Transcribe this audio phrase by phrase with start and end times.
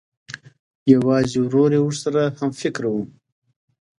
[0.93, 2.95] یوازې ورور یې ورسره همفکره و